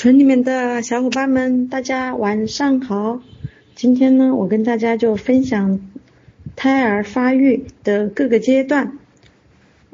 [0.00, 3.20] 群里面的小伙伴们，大家晚上好。
[3.74, 5.78] 今天呢，我跟大家就分享
[6.56, 8.96] 胎儿发育的各个阶段。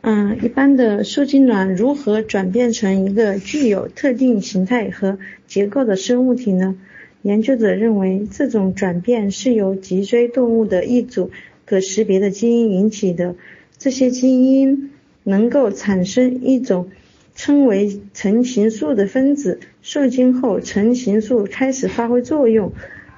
[0.02, 6.76] 嗯，一般的受精卵如何转变成一个具有特定形态和结构的生物体呢？
[7.22, 11.32] 研究者认为，这种转变是由脊椎动物的一组
[11.64, 13.34] 可识别的基因引起的。
[13.76, 14.92] 这些基因
[15.24, 16.90] 能够产生一种。
[17.38, 22.72] 称为成形素的分子受精后，成形素开始发挥作用，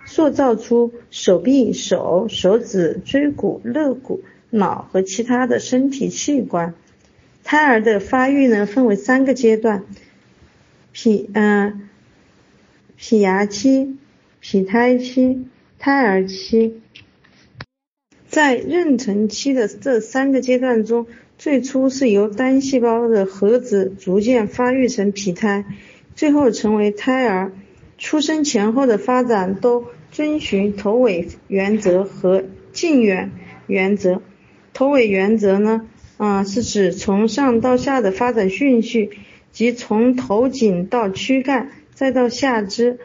[0.05, 6.75] 塑造出手臂、手、手指、椎骨、肋骨、脑和其他的身体器官。
[7.43, 9.87] 胎儿的发育呢，分为三个阶段：
[10.93, 11.89] 脾嗯
[12.99, 13.97] 脾芽期、
[14.39, 15.47] 脾胎期、
[15.79, 16.83] 胎儿期。
[18.29, 21.07] 在妊娠期的这三个阶段中。
[21.39, 25.65] 最初是由单细胞的核子逐渐发育成胚胎，
[26.19, 27.53] 最后成为胎儿。
[27.97, 33.31] 出生前后的发展都遵循头尾原则和近远
[33.69, 34.21] 原则。
[34.73, 39.11] 头尾原则呢，啊是指从上到下的发展顺序，
[39.53, 42.99] 即从头颈到躯干，再到下肢。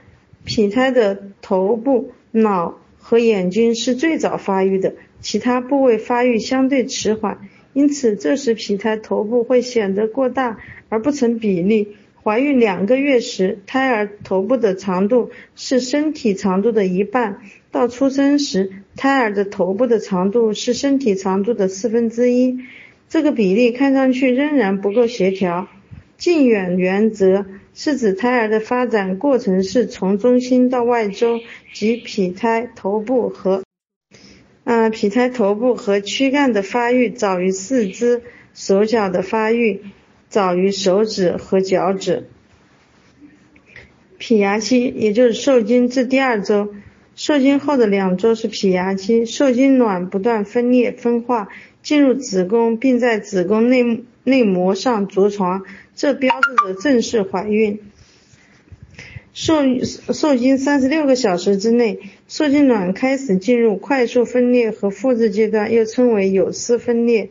[0.44, 7.48] 胚胎的头部、脑和眼睛是最早发育的，其他部位发育相对迟缓。
[7.74, 10.58] 因此，这时胚胎头部会显得过大
[10.90, 11.96] 而不成比例。
[12.24, 22.60] 怀孕两个月时，胎儿头部的长度是身体长度的一半；到出生时，胎儿的头部的长度是身体长度的四分之一。
[23.10, 25.68] 这个比例看上去仍然不够协调。
[26.16, 31.42] 近远原则是指胎儿的发展过程是从中心到外周，
[31.74, 33.64] 即胚胎头部和。
[34.64, 38.22] 啊，胚胎头部和躯干的发育早于四肢，
[38.54, 39.82] 手脚的发育
[40.34, 42.28] 早于手指和脚趾。
[44.18, 46.74] 胚芽期也就是受精至第二周，
[47.16, 51.50] 受精后的两周是胚芽期，受精卵不断分裂分化，
[51.84, 55.66] 进入子宫，并在子宫内内膜上着床，
[55.96, 57.80] 这标志着正式怀孕。
[59.34, 67.30] 受受精三十六个小时之内，受精卵开始进入快速分裂和复制阶段，又称为有丝分裂。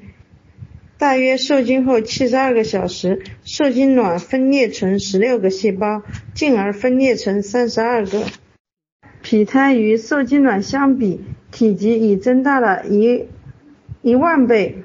[1.03, 8.23] 大约受精后七十二个小时，受精卵分裂成十六个细胞，进而分裂成三十二个。
[9.21, 11.21] 胚胎与受精卵相比，
[11.51, 13.25] 体积已增大了一
[14.01, 14.85] 一万倍。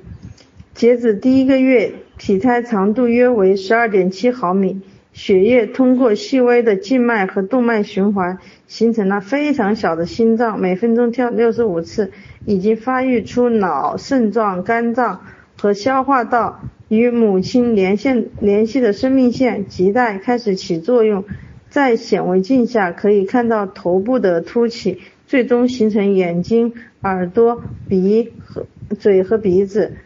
[0.73, 4.81] 截止第一个月，胚胎长度约为十二点七毫米。
[5.13, 12.11] 血液通过细微的静脉和动脉循环，形成了非常小的心脏，每分钟跳六十五次。
[12.47, 15.21] 已经发育出脑、肾脏、肝脏
[15.59, 21.25] 和消化道，与母亲连线联系的生命线脐带开始起作用。
[21.69, 28.65] 在显微镜下可以看到头部的凸起，最终形成眼睛、耳朵、鼻和
[28.97, 29.97] 嘴和鼻子。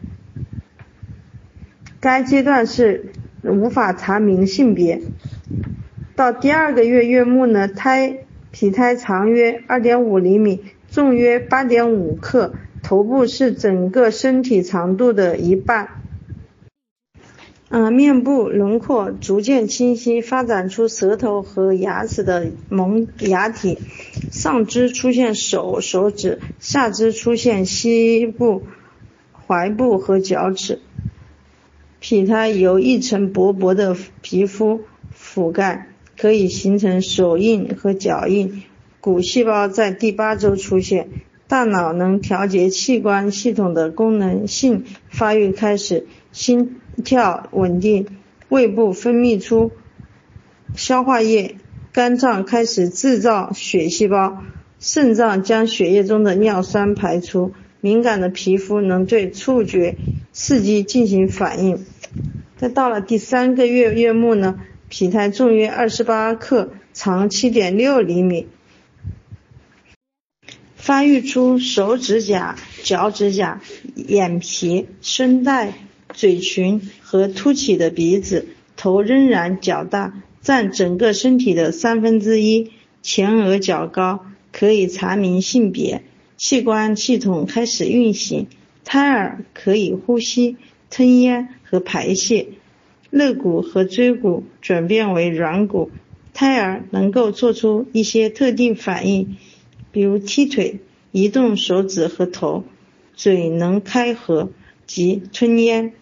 [2.00, 3.12] 该阶段是。
[3.44, 5.02] 无法查明性别。
[6.16, 8.20] 到第二个月月末呢，胎
[8.52, 10.62] 胚胎长约二点五厘米，
[10.92, 12.54] 重约八点五克，
[12.92, 16.02] 头部是整个身体长度的一半。
[17.70, 23.78] 嗯，面部轮廓逐渐清晰，发展出舌头和牙齿的萌牙体。
[24.30, 28.64] 上肢出现手、手指，下肢出现膝部、
[29.48, 30.82] 踝部和脚趾。
[32.02, 34.82] 胚胎由一层薄薄的皮肤
[35.18, 35.88] 覆盖，
[36.18, 38.64] 可以形成手印和脚印。
[39.00, 41.08] 骨细胞在第八周出现，
[41.52, 48.08] 大脑能调节器官系统的功能性发育开始，心跳稳定，
[48.48, 49.74] 胃部分泌出
[50.78, 51.58] 消化液，
[51.92, 54.42] 肝脏开始制造血细胞，
[54.80, 57.52] 肾脏将血液中的尿酸排出。
[57.82, 59.98] 敏感的皮肤能对触觉
[60.32, 61.84] 刺激进行反应。
[62.56, 68.48] 在到了第三个月月末呢，胚胎重约二十八克，长七点六厘米，
[70.82, 73.62] 发育出手指甲、脚趾甲、
[73.96, 75.76] 眼皮、声带、
[76.12, 78.48] 嘴唇和凸起的鼻子。
[78.76, 82.72] 头仍然较大，占整个身体的三分之一，
[83.04, 86.02] 前额较高，可以查明性别。
[86.36, 88.48] 器官系统开始运行，
[88.84, 90.58] 胎儿可以呼吸、
[90.90, 92.48] 吞咽和排泄，
[93.12, 95.92] 肋骨和椎骨转变为软骨，
[96.34, 99.38] 胎儿能够做出一些特定反应，
[99.92, 100.80] 比如踢腿、
[101.12, 102.64] 移动手指和头，
[103.14, 104.50] 嘴能开合
[104.86, 105.94] 及吞咽、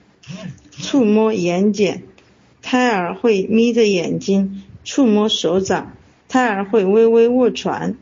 [0.71, 2.01] 触摸眼睑，
[2.61, 5.95] 胎儿会眯着眼睛，触摸手掌，
[6.27, 7.95] 胎儿会微微卧床；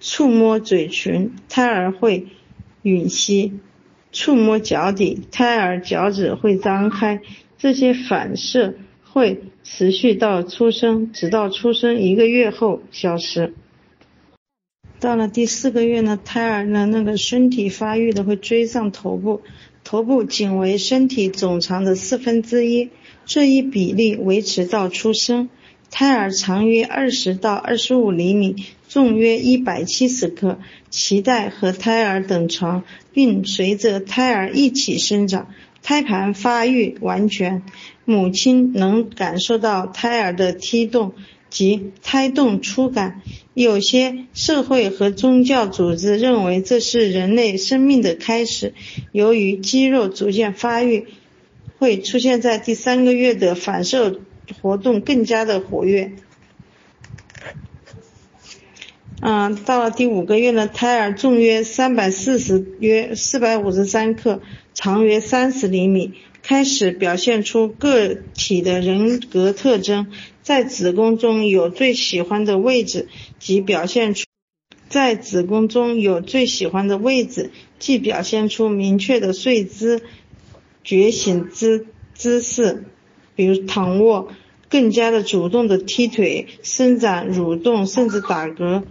[0.00, 2.26] 触摸嘴唇，胎儿会
[2.82, 3.52] 吮吸；
[4.12, 7.20] 触摸脚底，胎儿脚趾会张开。
[7.58, 13.54] 这些反射会持续到出生，直到出生一个月后消失。
[15.00, 19.42] 到了第四个月呢，胎儿的那个身体发育的会追上头部，
[19.84, 22.90] 头部仅为身体总长的四分之一，
[23.24, 25.48] 这一比例维持到出生。
[25.90, 28.56] 胎儿长约二十到二十五厘米，
[28.88, 30.58] 重约一百七十克，
[30.90, 35.48] 脐带和胎儿等长，并随着胎儿一起生长。
[35.80, 37.62] 胎盘发育完全，
[38.04, 41.14] 母亲能感受到胎儿的踢动
[41.50, 43.22] 及胎动初感。
[43.54, 48.74] 有些社会和宗教组织认为这是人类生命的开始。
[49.12, 51.06] 由于肌肉逐渐发育，
[51.78, 54.20] 会出现在第三个月的反射。
[54.62, 56.12] 活动更加的活跃。
[59.20, 64.40] 嗯，到了第五个月呢，胎儿重约三百四十约四百五十三克，
[64.72, 70.06] 长约三十厘米，开始表现出个体的人格特征，
[70.48, 73.08] 在子宫中有最喜欢的位置，
[73.38, 74.24] 即表现出
[74.88, 80.00] 在子宫中有最喜欢的位置，即表现出明确的睡姿、
[80.82, 81.84] 觉醒姿
[82.14, 82.86] 姿势。
[83.36, 84.28] 比如躺卧，
[84.70, 88.84] 更加的主动的踢腿、伸展、蠕动，甚至打嗝。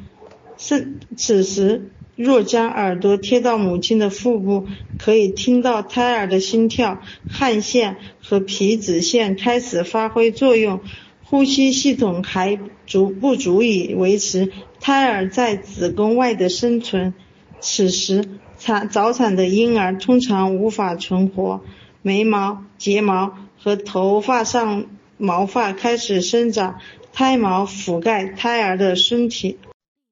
[0.60, 4.68] 是此时，若将耳朵贴到母亲的腹部，
[5.00, 10.82] 可以听到胎儿的心跳、汗腺和皮脂腺开始发挥作用。
[11.30, 17.14] 呼吸系统还足不足以维持胎儿在子宫外的生存。
[17.60, 18.26] 此时，
[18.58, 21.62] 产早产的婴儿通常无法存活。
[22.02, 23.38] 眉毛、睫毛。
[23.60, 24.86] 和头发上
[25.18, 26.80] 毛发开始生长，
[27.12, 29.58] 胎毛覆盖胎儿的身体。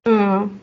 [0.04, 0.60] 嗯，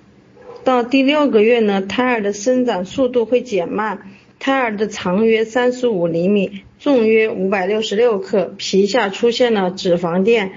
[0.64, 4.10] 到第六个月呢，胎儿的生长速度会减慢。
[4.40, 10.50] 胎儿的长约三十五厘米，重约五百六十六克，皮下出现了脂肪垫，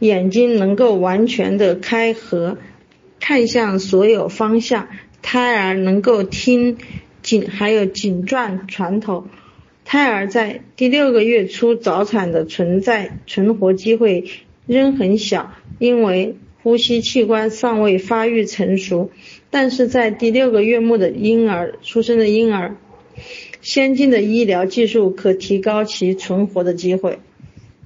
[0.00, 2.58] 眼睛能够完全的开合，
[3.20, 4.88] 看向所有方向。
[5.22, 6.78] 胎儿能够听
[7.22, 9.28] 颈，还有颈转床头。
[9.84, 14.24] 胎儿在第六个月初早产的存在存活机会
[14.66, 16.34] 仍很小，因为
[16.64, 19.12] 呼吸器官尚未发育成熟。
[19.50, 22.76] 但是在第六个月末的婴儿出生的婴儿，
[23.68, 27.18] 先进的医疗技术可提高其存活的机会。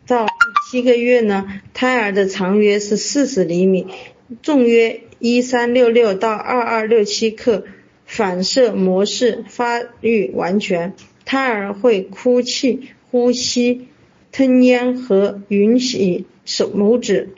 [0.06, 0.30] 到第
[0.70, 3.88] 七个月呢，胎儿的长约是四十厘米，
[4.42, 7.64] 重约一三六六到二二六七克，
[8.06, 10.94] 反射模式发育完全。
[11.24, 13.88] 胎儿会哭泣、呼吸、
[14.30, 17.30] 吞咽和吮吸手拇指。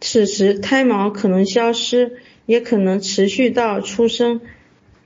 [0.00, 4.40] 此时胎毛可能消失，也可能持续到出生。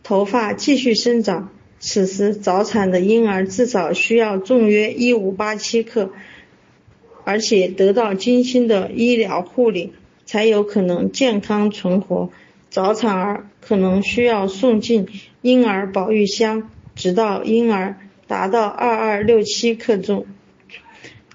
[0.09, 1.51] 头发继续生长。
[1.79, 6.13] 此时早产的婴儿至少需要重约一五八七克，
[7.25, 9.93] 而且得到精心的医疗护理，
[10.25, 12.31] 才有可能健康存活。
[12.71, 15.09] 早产儿可能需要送进
[15.43, 20.25] 婴儿保育箱，直到婴儿达到二二六七克重。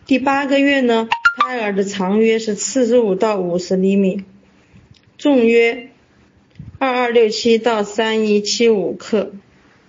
[0.08, 1.08] 第八个月呢，
[1.46, 4.24] 胎儿的长约是四十五到五十厘米，
[5.20, 5.92] 重约
[6.84, 9.32] 二二六七到三一七五克。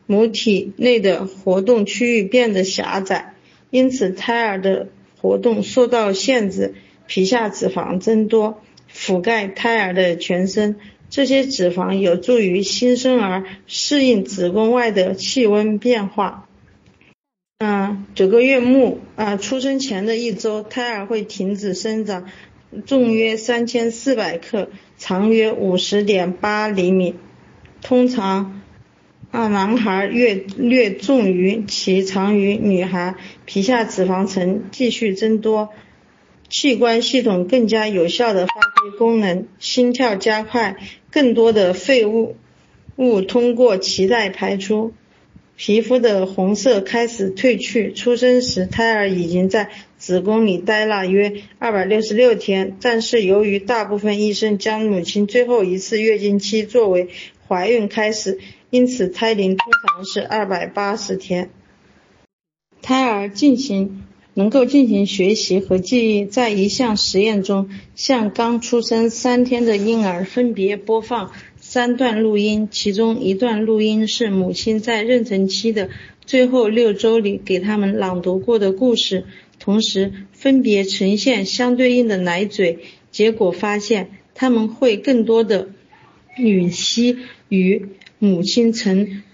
[0.07, 3.35] 母体内的活动区域变得狭窄，
[3.71, 6.75] 因此胎儿的活动受到限制。
[7.09, 8.63] 皮下脂肪增多，
[8.95, 10.77] 覆盖胎儿的全身。
[11.11, 16.49] 这些脂肪有助于新生儿适应子宫外的气温变化。
[17.59, 22.31] 嗯，九个月末啊，出生前的一周，胎儿会停止生长，
[22.87, 24.69] 重约三千四百克，
[25.07, 27.15] 长约五十点八厘米。
[27.83, 28.63] 通常
[29.31, 35.69] 啊，男孩略略重于其长于女孩，皮下脂肪层继续增多。
[36.49, 40.79] 器官系统更加有效的发挥功能，心跳加快，
[41.11, 42.37] 更多的废物
[42.97, 44.95] 物通过脐带排出，
[45.57, 47.93] 皮肤的红色开始褪去。
[47.93, 57.09] 出生时，胎儿已经在子宫里待了约二百六十六天，但是由于大部分医生将母亲最后一次月经期作为
[57.47, 58.39] 怀孕开始，
[58.71, 61.51] 因此胎龄通常是二百八十天。
[62.83, 64.03] 胎儿进行。
[64.37, 66.27] 能够进行学习和记忆。
[66.27, 71.31] 在一项实验中，向刚出生三天的婴儿分别播放
[71.75, 75.91] 三段录音，其中一段录音是母亲在妊娠期的
[76.25, 79.25] 最后六周里给他们朗读过的故事，
[79.59, 80.13] 同时。
[80.31, 82.79] 分别呈现相对应的奶嘴，
[83.11, 85.71] 结果发现他们会更多的
[86.39, 87.89] 吮吸与
[88.21, 89.25] 母亲曾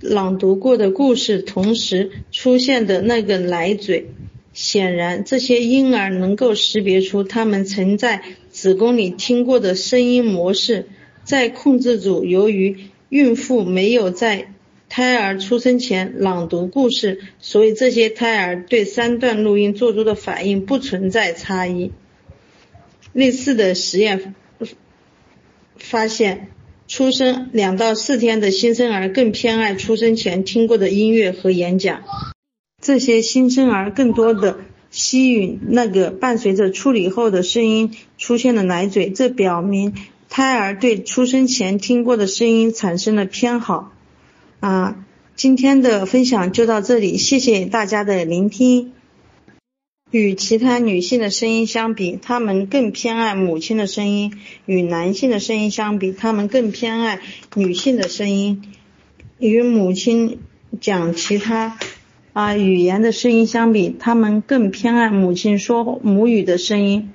[0.00, 4.06] 朗读过的故事同时出现的那个奶嘴。
[4.52, 10.86] 显然，这些婴儿能够识别出他们曾在子宫里听过的声音模式。
[11.24, 12.76] 在控制组，由于
[13.08, 14.52] 孕妇没有在
[14.88, 21.90] 胎儿出生前朗读故事，所以这些胎儿对三段录音做出的反应不存在差异。
[23.12, 24.34] 类似的实验
[25.76, 26.48] 发现，
[26.86, 32.02] 出生两到四天的新生儿更偏爱出生前听过的音乐和演讲。
[32.80, 34.58] 这些新生儿更多的
[34.90, 39.94] 吸吮那个伴随着处理后的声音出现的奶嘴，这表明
[40.36, 43.92] 胎儿对出生前听过的声音产生了偏好。
[44.58, 48.92] 啊，今天的分享就到这里，谢谢大家的聆听。
[50.10, 54.32] 与其他女性的声音相比，她们更偏爱母亲的声音；
[54.66, 57.20] 与男性的声音相比，她们更偏爱
[57.54, 58.60] 女性的声音。
[59.38, 60.40] 与母亲
[60.80, 61.78] 讲其他。
[62.32, 67.12] 啊，语言的声音相比，他们更偏爱母亲说母语的声音。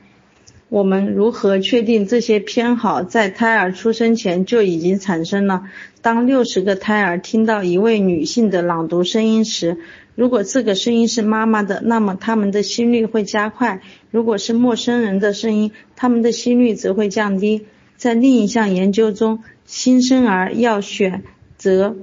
[0.70, 5.64] 我们如何确定这些偏好在胎儿出生前就已经产生了？
[6.04, 9.78] 当六十个胎儿听到一位女性的朗读声音时，
[10.14, 13.80] 如果这个声音是妈妈的，那么他们的心率会加快；
[14.12, 17.66] 如果是陌生人的声音，他们的心率则会降低。
[17.98, 21.24] 在另一项研究中，新生儿要选
[21.58, 21.96] 择。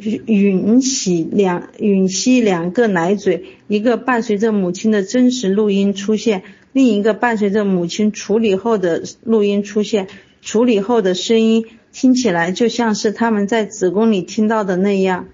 [0.00, 6.44] 吮吸两吮吸两个奶嘴，一个伴随着母亲的真实录音出现，
[6.78, 10.06] 另一个伴随着母亲处理后的录音出现。
[10.42, 15.26] 处理后的声音听起来就像是他们在子宫里听到的那样。